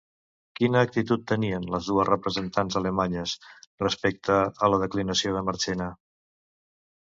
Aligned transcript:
Quina 0.59 0.79
actitud 0.87 1.25
tenien 1.31 1.67
les 1.73 1.89
dues 1.91 2.09
representants 2.09 2.79
alemanyes, 2.81 3.35
respecte 3.87 4.41
a 4.41 4.73
la 4.75 4.83
declinació 4.89 5.39
de 5.41 5.49
Marchena? 5.53 5.95